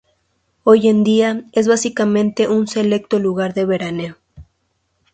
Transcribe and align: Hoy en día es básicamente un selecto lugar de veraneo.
Hoy 0.63 0.87
en 0.87 1.03
día 1.03 1.43
es 1.51 1.67
básicamente 1.67 2.47
un 2.47 2.65
selecto 2.67 3.19
lugar 3.19 3.53
de 3.53 3.65
veraneo. 3.65 4.17